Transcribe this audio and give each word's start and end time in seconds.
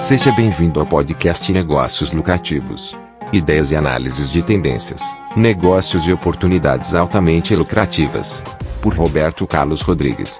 Seja 0.00 0.32
bem-vindo 0.32 0.80
ao 0.80 0.86
podcast 0.86 1.52
Negócios 1.52 2.10
Lucrativos. 2.12 2.96
Ideias 3.34 3.70
e 3.70 3.76
análises 3.76 4.30
de 4.30 4.42
tendências, 4.42 5.02
negócios 5.36 6.08
e 6.08 6.12
oportunidades 6.12 6.94
altamente 6.94 7.54
lucrativas. 7.54 8.42
Por 8.80 8.94
Roberto 8.94 9.46
Carlos 9.46 9.82
Rodrigues. 9.82 10.38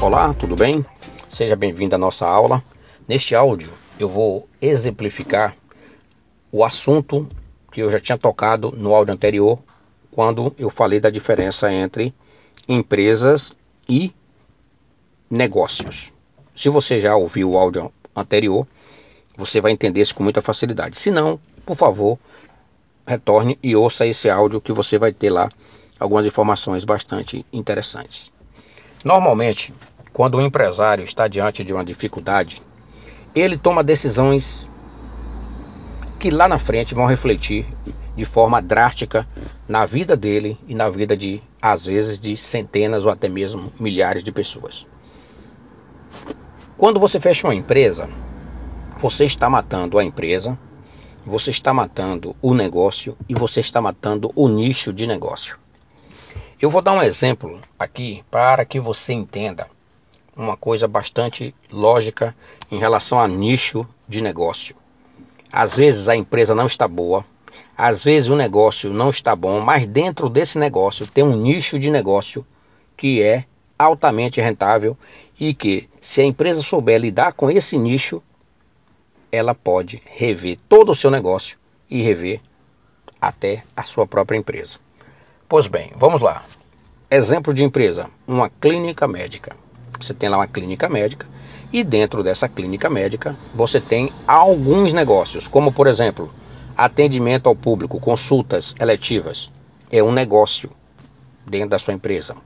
Olá, 0.00 0.32
tudo 0.32 0.56
bem? 0.56 0.84
Seja 1.28 1.54
bem-vindo 1.54 1.94
à 1.94 1.98
nossa 1.98 2.26
aula. 2.26 2.64
Neste 3.06 3.34
áudio 3.34 3.70
eu 4.00 4.08
vou 4.08 4.48
exemplificar 4.62 5.54
o 6.50 6.64
assunto 6.64 7.28
que 7.70 7.82
eu 7.82 7.90
já 7.90 8.00
tinha 8.00 8.18
tocado 8.18 8.72
no 8.76 8.94
áudio 8.94 9.14
anterior, 9.14 9.58
quando 10.12 10.54
eu 10.58 10.70
falei 10.70 11.00
da 11.00 11.10
diferença 11.10 11.72
entre 11.72 12.14
empresas 12.68 13.56
e 13.88 14.12
negócios. 15.28 16.12
Se 16.54 16.68
você 16.68 17.00
já 17.00 17.16
ouviu 17.16 17.50
o 17.50 17.58
áudio 17.58 17.90
anterior, 18.14 18.66
você 19.36 19.60
vai 19.60 19.72
entender 19.72 20.02
isso 20.02 20.14
com 20.14 20.22
muita 20.22 20.42
facilidade. 20.42 20.98
Se 20.98 21.10
não, 21.10 21.40
por 21.64 21.74
favor, 21.74 22.18
retorne 23.06 23.58
e 23.62 23.74
ouça 23.74 24.06
esse 24.06 24.28
áudio 24.28 24.60
que 24.60 24.72
você 24.72 24.98
vai 24.98 25.12
ter 25.12 25.30
lá 25.30 25.48
algumas 25.98 26.26
informações 26.26 26.84
bastante 26.84 27.44
interessantes. 27.50 28.30
Normalmente, 29.02 29.72
quando 30.12 30.36
o 30.36 30.42
empresário 30.42 31.04
está 31.04 31.26
diante 31.26 31.64
de 31.64 31.72
uma 31.72 31.84
dificuldade, 31.84 32.60
ele 33.34 33.56
toma 33.56 33.82
decisões 33.82 34.68
que 36.20 36.30
lá 36.30 36.46
na 36.46 36.58
frente 36.58 36.94
vão 36.94 37.06
refletir 37.06 37.66
de 38.16 38.24
forma 38.24 38.60
drástica 38.60 39.26
na 39.66 39.86
vida 39.86 40.16
dele 40.16 40.58
e 40.68 40.74
na 40.74 40.88
vida 40.88 41.16
de, 41.16 41.42
às 41.60 41.86
vezes, 41.86 42.18
de 42.18 42.36
centenas 42.36 43.04
ou 43.04 43.10
até 43.10 43.28
mesmo 43.28 43.72
milhares 43.78 44.22
de 44.22 44.30
pessoas. 44.30 44.86
Quando 46.76 47.00
você 47.00 47.20
fecha 47.20 47.46
uma 47.46 47.54
empresa, 47.54 48.08
você 49.00 49.24
está 49.24 49.48
matando 49.48 49.98
a 49.98 50.04
empresa, 50.04 50.58
você 51.24 51.50
está 51.50 51.72
matando 51.72 52.34
o 52.42 52.54
negócio 52.54 53.16
e 53.28 53.34
você 53.34 53.60
está 53.60 53.80
matando 53.80 54.32
o 54.34 54.48
nicho 54.48 54.92
de 54.92 55.06
negócio. 55.06 55.58
Eu 56.60 56.70
vou 56.70 56.82
dar 56.82 56.92
um 56.92 57.02
exemplo 57.02 57.60
aqui 57.78 58.24
para 58.30 58.64
que 58.64 58.78
você 58.78 59.12
entenda 59.12 59.68
uma 60.36 60.56
coisa 60.56 60.88
bastante 60.88 61.54
lógica 61.70 62.34
em 62.70 62.78
relação 62.78 63.20
a 63.20 63.28
nicho 63.28 63.86
de 64.08 64.20
negócio. 64.20 64.74
Às 65.52 65.76
vezes 65.76 66.08
a 66.08 66.16
empresa 66.16 66.54
não 66.54 66.66
está 66.66 66.88
boa, 66.88 67.24
às 67.76 68.04
vezes 68.04 68.28
o 68.28 68.36
negócio 68.36 68.92
não 68.92 69.10
está 69.10 69.34
bom, 69.34 69.60
mas 69.60 69.86
dentro 69.86 70.28
desse 70.28 70.58
negócio 70.58 71.06
tem 71.06 71.24
um 71.24 71.36
nicho 71.36 71.78
de 71.78 71.90
negócio 71.90 72.46
que 72.96 73.22
é 73.22 73.44
altamente 73.78 74.40
rentável 74.40 74.96
e 75.38 75.54
que, 75.54 75.88
se 76.00 76.20
a 76.20 76.24
empresa 76.24 76.62
souber 76.62 77.00
lidar 77.00 77.32
com 77.32 77.50
esse 77.50 77.76
nicho, 77.76 78.22
ela 79.30 79.54
pode 79.54 80.02
rever 80.04 80.58
todo 80.68 80.92
o 80.92 80.94
seu 80.94 81.10
negócio 81.10 81.58
e 81.90 82.02
rever 82.02 82.40
até 83.20 83.64
a 83.76 83.82
sua 83.82 84.06
própria 84.06 84.36
empresa. 84.36 84.78
Pois 85.48 85.66
bem, 85.66 85.90
vamos 85.96 86.20
lá. 86.20 86.44
Exemplo 87.10 87.52
de 87.52 87.64
empresa: 87.64 88.08
uma 88.26 88.48
clínica 88.48 89.08
médica. 89.08 89.56
Você 89.98 90.14
tem 90.14 90.28
lá 90.28 90.38
uma 90.38 90.46
clínica 90.46 90.88
médica 90.88 91.26
e 91.72 91.82
dentro 91.82 92.22
dessa 92.22 92.48
clínica 92.48 92.90
médica 92.90 93.36
você 93.54 93.80
tem 93.80 94.12
alguns 94.26 94.92
negócios, 94.92 95.48
como 95.48 95.72
por 95.72 95.86
exemplo, 95.86 96.32
atendimento 96.76 97.48
ao 97.48 97.56
público, 97.56 98.00
consultas 98.00 98.74
eletivas. 98.78 99.50
É 99.90 100.02
um 100.02 100.12
negócio 100.12 100.70
dentro 101.46 101.70
da 101.70 101.78
sua 101.78 101.94
empresa. 101.94 102.36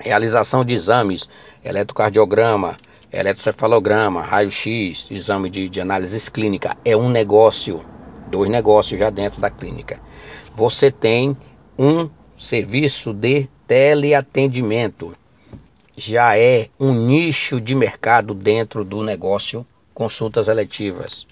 Realização 0.00 0.64
de 0.64 0.74
exames, 0.74 1.28
eletrocardiograma, 1.64 2.76
eletrocefalograma, 3.12 4.22
raio-x, 4.22 5.10
exame 5.10 5.50
de, 5.50 5.68
de 5.68 5.80
análise 5.80 6.30
clínica. 6.30 6.76
É 6.84 6.96
um 6.96 7.08
negócio, 7.08 7.84
dois 8.26 8.50
negócios 8.50 8.98
já 8.98 9.10
dentro 9.10 9.40
da 9.40 9.50
clínica. 9.50 10.00
Você 10.56 10.90
tem 10.90 11.36
um 11.78 12.08
serviço 12.36 13.12
de 13.12 13.48
teleatendimento 13.66 15.14
já 15.96 16.36
é 16.38 16.68
um 16.80 16.92
nicho 16.92 17.60
de 17.60 17.74
mercado 17.74 18.34
dentro 18.34 18.84
do 18.84 19.02
negócio 19.02 19.66
consultas 19.92 20.48
eletivas. 20.48 21.26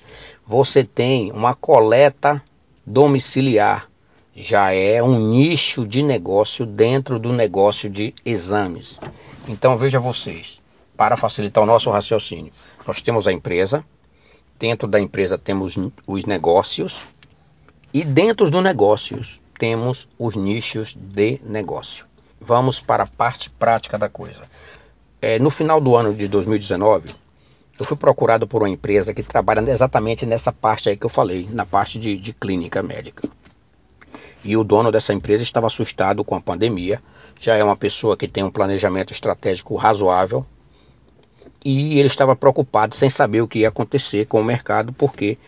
Você 0.51 0.83
tem 0.83 1.31
uma 1.31 1.55
coleta 1.55 2.43
domiciliar, 2.85 3.89
já 4.35 4.73
é 4.73 5.01
um 5.01 5.31
nicho 5.31 5.87
de 5.87 6.03
negócio 6.03 6.67
dentro 6.67 7.21
do 7.21 7.33
negócio 7.33 7.89
de 7.89 8.13
exames. 8.25 8.99
Então 9.47 9.79
veja 9.79 10.01
vocês, 10.01 10.61
para 10.97 11.17
facilitar 11.17 11.63
o 11.63 11.67
nosso 11.67 11.89
raciocínio, 11.89 12.53
nós 12.85 13.01
temos 13.01 13.29
a 13.29 13.33
empresa, 13.33 13.85
dentro 14.59 14.89
da 14.89 14.99
empresa 14.99 15.39
temos 15.39 15.79
os 16.05 16.25
negócios 16.25 17.07
e 17.95 18.03
dentro 18.03 18.51
dos 18.51 18.65
negócios 18.65 19.41
temos 19.57 20.09
os 20.19 20.35
nichos 20.35 20.97
de 20.99 21.41
negócio 21.47 22.11
vamos 22.41 22.81
para 22.81 23.05
a 23.05 23.07
parte 23.07 23.51
prática 23.51 23.99
da 23.99 24.09
coisa. 24.09 24.43
É, 25.21 25.39
no 25.39 25.51
final 25.51 25.81
do 25.81 25.95
ano 25.95 26.15
de 26.15 26.27
2019, 26.27 27.15
eu 27.81 27.87
fui 27.87 27.97
procurado 27.97 28.47
por 28.47 28.63
uma 28.63 28.69
empresa 28.69 29.15
que 29.15 29.23
trabalha 29.23 29.61
exatamente 29.71 30.27
nessa 30.27 30.53
parte 30.53 30.91
aí 30.91 30.97
que 30.97 31.07
eu 31.07 31.11
falei, 31.11 31.49
na 31.51 31.65
parte 31.65 31.99
de, 31.99 32.17
de 32.17 32.33
clínica 32.35 32.83
médica. 32.83 33.27
E 34.45 34.55
o 34.55 34.63
dono 34.63 34.93
dessa 34.93 35.15
empresa 35.15 35.43
estava 35.43 35.67
assustado 35.67 36.23
com 36.23 36.35
a 36.35 36.41
pandemia, 36.41 37.03
já 37.39 37.57
é 37.57 37.65
uma 37.65 37.77
pessoa 37.77 38.19
que 38.19 38.29
tem 38.29 38.45
um 38.45 38.51
planejamento 38.51 39.13
estratégico 39.13 39.77
razoável, 39.77 40.45
e 41.65 41.99
ele 41.99 42.07
estava 42.07 42.37
preocupado 42.37 42.95
sem 42.95 43.09
saber 43.09 43.41
o 43.41 43.49
que 43.49 43.61
ia 43.61 43.69
acontecer 43.69 44.27
com 44.27 44.41
o 44.41 44.45
mercado, 44.45 44.93
porque, 44.93 45.39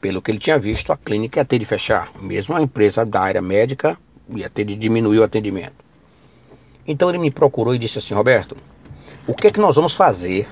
pelo 0.00 0.20
que 0.20 0.32
ele 0.32 0.38
tinha 0.38 0.58
visto, 0.58 0.92
a 0.92 0.96
clínica 0.96 1.40
ia 1.40 1.44
ter 1.44 1.58
de 1.58 1.64
fechar. 1.64 2.10
Mesmo 2.20 2.56
a 2.56 2.62
empresa 2.62 3.06
da 3.06 3.20
área 3.20 3.42
médica 3.42 3.96
ia 4.34 4.50
ter 4.50 4.64
de 4.64 4.74
diminuir 4.74 5.20
o 5.20 5.24
atendimento. 5.24 5.84
Então 6.84 7.08
ele 7.08 7.18
me 7.18 7.30
procurou 7.30 7.74
e 7.74 7.78
disse 7.78 7.98
assim: 7.98 8.14
Roberto, 8.14 8.56
o 9.26 9.34
que 9.34 9.48
é 9.48 9.50
que 9.50 9.60
nós 9.60 9.74
vamos 9.74 9.94
fazer 9.94 10.48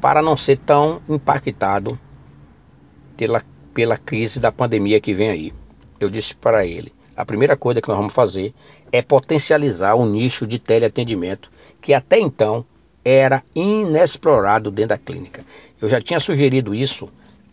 para 0.00 0.22
não 0.22 0.36
ser 0.36 0.58
tão 0.58 1.00
impactado 1.08 1.98
pela, 3.16 3.42
pela 3.74 3.96
crise 3.96 4.40
da 4.40 4.52
pandemia 4.52 5.00
que 5.00 5.14
vem 5.14 5.30
aí? 5.30 5.54
Eu 5.98 6.08
disse 6.08 6.34
para 6.34 6.64
ele: 6.66 6.92
a 7.16 7.24
primeira 7.24 7.56
coisa 7.56 7.80
que 7.80 7.88
nós 7.88 7.96
vamos 7.96 8.12
fazer 8.12 8.54
é 8.92 9.02
potencializar 9.02 9.94
o 9.94 10.06
nicho 10.06 10.46
de 10.46 10.58
teleatendimento 10.58 11.50
que 11.80 11.92
até 11.92 12.18
então 12.18 12.64
era 13.04 13.42
inexplorado 13.54 14.70
dentro 14.70 14.90
da 14.90 14.98
clínica. 14.98 15.44
Eu 15.80 15.88
já 15.88 16.00
tinha 16.00 16.20
sugerido 16.20 16.74
isso 16.74 17.08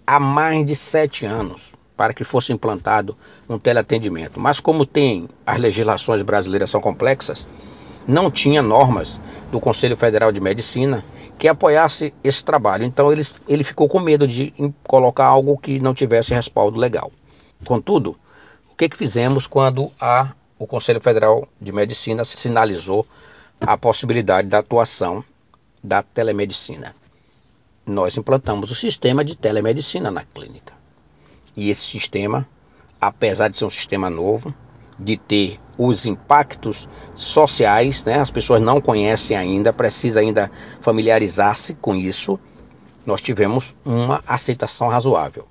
há 0.05 0.19
mais 0.19 0.65
de 0.65 0.75
sete 0.75 1.25
anos 1.25 1.73
para 1.95 2.13
que 2.13 2.23
fosse 2.23 2.51
implantado 2.51 3.17
um 3.47 3.57
teleatendimento. 3.57 4.39
Mas 4.39 4.59
como 4.59 4.85
tem 4.85 5.29
as 5.45 5.57
legislações 5.57 6.21
brasileiras 6.21 6.69
são 6.69 6.81
complexas, 6.81 7.47
não 8.07 8.29
tinha 8.29 8.61
normas 8.61 9.19
do 9.51 9.59
Conselho 9.59 9.97
Federal 9.97 10.31
de 10.31 10.41
Medicina 10.41 11.03
que 11.37 11.47
apoiasse 11.47 12.13
esse 12.23 12.43
trabalho. 12.43 12.85
Então 12.85 13.11
ele, 13.11 13.21
ele 13.47 13.63
ficou 13.63 13.87
com 13.87 13.99
medo 13.99 14.27
de 14.27 14.53
colocar 14.83 15.25
algo 15.25 15.57
que 15.57 15.79
não 15.79 15.93
tivesse 15.93 16.33
respaldo 16.33 16.79
legal. 16.79 17.11
Contudo, 17.65 18.17
o 18.71 18.75
que, 18.75 18.89
que 18.89 18.97
fizemos 18.97 19.47
quando 19.47 19.91
a, 19.99 20.33
o 20.57 20.67
Conselho 20.67 21.01
Federal 21.01 21.47
de 21.59 21.71
Medicina 21.71 22.23
sinalizou 22.23 23.05
a 23.59 23.77
possibilidade 23.77 24.47
da 24.47 24.59
atuação 24.59 25.23
da 25.83 26.01
telemedicina? 26.01 26.95
Nós 27.85 28.17
implantamos 28.17 28.71
o 28.71 28.75
sistema 28.75 29.23
de 29.23 29.35
telemedicina 29.35 30.09
na 30.09 30.23
clínica. 30.23 30.73
E 31.55 31.69
esse 31.69 31.85
sistema, 31.85 32.47
apesar 32.99 33.47
de 33.47 33.57
ser 33.57 33.65
um 33.65 33.69
sistema 33.69 34.09
novo, 34.09 34.53
de 34.97 35.17
ter 35.17 35.59
os 35.77 36.05
impactos 36.05 36.87
sociais, 37.13 38.05
né? 38.05 38.19
As 38.19 38.31
pessoas 38.31 38.61
não 38.61 38.79
conhecem 38.79 39.35
ainda, 39.35 39.73
precisa 39.73 40.19
ainda 40.19 40.49
familiarizar-se 40.79 41.75
com 41.75 41.95
isso. 41.95 42.39
Nós 43.05 43.21
tivemos 43.21 43.75
uma 43.83 44.23
aceitação 44.25 44.87
razoável. 44.87 45.47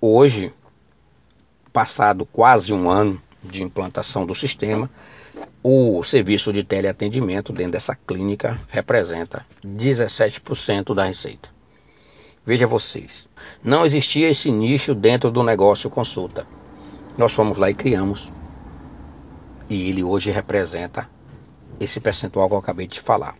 Hoje, 0.00 0.52
passado 1.72 2.26
quase 2.26 2.72
um 2.72 2.88
ano 2.88 3.20
de 3.42 3.62
implantação 3.62 4.26
do 4.26 4.34
sistema, 4.34 4.90
o 5.62 6.02
serviço 6.02 6.52
de 6.52 6.64
teleatendimento 6.64 7.52
dentro 7.52 7.72
dessa 7.72 7.94
clínica 7.94 8.60
representa 8.68 9.46
17% 9.64 10.94
da 10.94 11.04
receita. 11.04 11.50
Veja 12.44 12.66
vocês, 12.66 13.28
não 13.62 13.84
existia 13.84 14.30
esse 14.30 14.50
nicho 14.50 14.94
dentro 14.94 15.30
do 15.30 15.42
negócio 15.42 15.90
consulta. 15.90 16.46
Nós 17.16 17.32
fomos 17.32 17.58
lá 17.58 17.68
e 17.70 17.74
criamos 17.74 18.32
e 19.68 19.88
ele 19.88 20.02
hoje 20.02 20.30
representa 20.30 21.08
esse 21.78 22.00
percentual 22.00 22.48
que 22.48 22.54
eu 22.54 22.58
acabei 22.58 22.86
de 22.86 23.00
falar. 23.00 23.36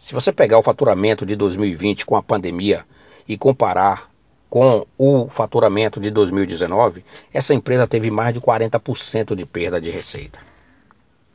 Se 0.00 0.14
você 0.14 0.32
pegar 0.32 0.58
o 0.58 0.62
faturamento 0.62 1.26
de 1.26 1.36
2020 1.36 2.06
com 2.06 2.16
a 2.16 2.22
pandemia 2.22 2.84
e 3.26 3.36
comparar 3.36 4.10
com 4.48 4.86
o 4.96 5.28
faturamento 5.28 6.00
de 6.00 6.10
2019, 6.10 7.04
essa 7.32 7.52
empresa 7.52 7.86
teve 7.86 8.10
mais 8.10 8.32
de 8.32 8.40
40% 8.40 9.34
de 9.34 9.44
perda 9.44 9.80
de 9.80 9.90
receita. 9.90 10.40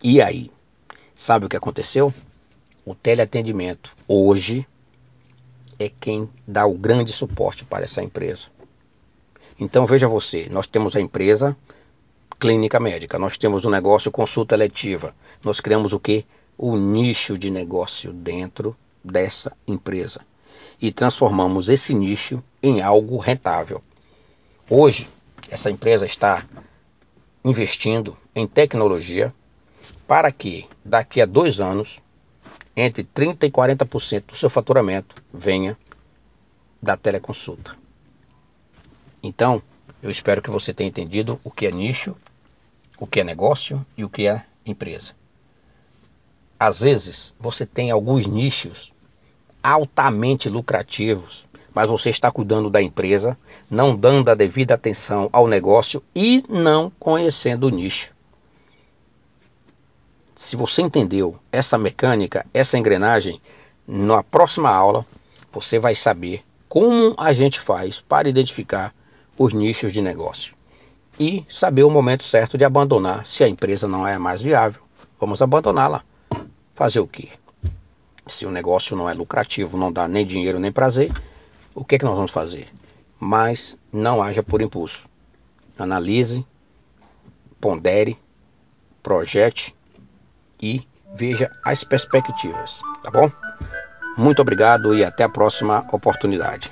E 0.02 0.22
aí? 0.22 0.52
Sabe 1.16 1.46
o 1.46 1.50
que 1.50 1.56
aconteceu? 1.56 2.12
O 2.86 2.96
teleatendimento 2.96 3.96
hoje 4.08 4.68
é 5.78 5.90
quem 6.00 6.30
dá 6.48 6.66
o 6.66 6.74
grande 6.74 7.14
suporte 7.14 7.64
para 7.64 7.84
essa 7.84 8.02
empresa. 8.02 8.48
Então 9.60 9.86
veja 9.86 10.08
você, 10.08 10.48
nós 10.50 10.66
temos 10.66 10.96
a 10.96 11.02
empresa 11.02 11.56
clínica 12.44 12.78
médica, 12.78 13.18
nós 13.18 13.38
temos 13.38 13.64
o 13.64 13.70
negócio 13.70 14.12
consulta 14.12 14.54
eletiva, 14.54 15.16
nós 15.46 15.62
criamos 15.62 15.94
o 15.94 16.00
que? 16.00 16.26
O 16.58 16.76
nicho 16.76 17.38
de 17.38 17.50
negócio 17.50 18.12
dentro 18.12 18.76
dessa 19.02 19.54
empresa 19.66 20.20
e 20.82 20.92
transformamos 20.92 21.70
esse 21.70 21.94
nicho 21.94 22.44
em 22.62 22.82
algo 22.82 23.16
rentável. 23.16 23.82
Hoje, 24.70 25.10
essa 25.50 25.72
empresa 25.72 26.06
está 26.06 26.46
investindo 27.46 28.18
em 28.36 28.46
tecnologia 28.46 29.34
para 30.06 30.30
que 30.30 30.68
daqui 30.84 31.22
a 31.22 31.26
dois 31.26 31.62
anos, 31.62 32.02
entre 32.76 33.06
30% 33.06 33.44
e 33.44 33.52
40% 33.52 34.26
do 34.26 34.36
seu 34.36 34.50
faturamento 34.50 35.16
venha 35.34 35.78
da 36.82 36.98
teleconsulta. 36.98 37.78
Então, 39.24 39.64
eu 40.02 40.12
espero 40.12 40.42
que 40.42 40.52
você 40.52 40.74
tenha 40.74 40.90
entendido 40.90 41.40
o 41.42 41.50
que 41.50 41.66
é 41.66 41.72
nicho, 41.72 42.18
o 43.04 43.08
que 43.08 43.20
é 43.20 43.24
negócio 43.26 43.86
e 43.98 44.06
o 44.06 44.10
que 44.10 44.28
é 44.28 44.46
empresa. 44.66 45.12
Às 46.58 46.80
vezes, 46.80 47.34
você 47.38 47.66
tem 47.66 47.92
alguns 47.92 48.26
nichos 48.26 48.94
altamente 49.62 50.48
lucrativos, 50.48 51.46
mas 51.74 51.90
você 51.90 52.10
está 52.10 52.32
cuidando 52.32 52.70
da 52.70 52.82
empresa, 52.82 53.38
não 53.70 53.94
dando 53.94 54.32
a 54.32 54.36
devida 54.36 54.76
atenção 54.76 55.30
ao 55.34 55.50
negócio 55.50 56.02
e 56.16 56.46
não 56.48 56.90
conhecendo 56.98 57.66
o 57.66 57.70
nicho. 57.70 58.16
Se 60.34 60.56
você 60.56 60.82
entendeu 60.82 61.38
essa 61.52 61.78
mecânica, 61.78 62.46
essa 62.54 62.78
engrenagem, 62.78 63.42
na 63.86 64.24
próxima 64.24 64.70
aula 64.70 65.06
você 65.52 65.78
vai 65.78 65.94
saber 65.94 66.42
como 66.70 67.14
a 67.18 67.34
gente 67.34 67.60
faz 67.60 68.00
para 68.00 68.30
identificar 68.30 68.96
os 69.38 69.52
nichos 69.52 69.92
de 69.92 70.02
negócio 70.02 70.56
e 71.20 71.46
saber 71.50 71.84
o 71.84 71.90
momento 71.90 72.24
certo 72.24 72.58
de 72.58 72.66
abandonar 72.66 73.26
se 73.26 73.44
a 73.44 73.48
empresa 73.48 73.88
não 73.88 74.08
é 74.08 74.18
mais 74.18 74.42
viável. 74.42 74.82
Vamos 75.20 75.42
abandoná-la. 75.42 76.04
Fazer 76.76 77.00
o 77.00 77.08
quê? 77.08 77.30
Se 78.26 78.46
o 78.46 78.52
negócio 78.52 78.96
não 78.96 79.10
é 79.10 79.14
lucrativo, 79.14 79.78
não 79.78 79.92
dá 79.92 80.08
nem 80.08 80.26
dinheiro 80.26 80.60
nem 80.60 80.72
prazer, 80.72 81.12
o 81.76 81.84
que, 81.84 81.96
é 81.96 81.98
que 82.00 82.06
nós 82.06 82.16
vamos 82.16 82.32
fazer? 82.32 82.68
Mas 83.20 83.78
não 83.92 84.22
haja 84.22 84.42
por 84.42 84.62
impulso. 84.62 85.08
Analise, 85.78 86.46
pondere, 87.60 88.18
projete 89.02 89.76
e 90.62 90.88
veja 91.14 91.52
as 91.64 91.84
perspectivas, 91.84 92.82
tá 93.04 93.12
bom? 93.12 93.32
Muito 94.18 94.42
obrigado 94.42 94.96
e 94.96 95.04
até 95.04 95.24
a 95.24 95.30
próxima 95.30 95.86
oportunidade. 95.92 96.70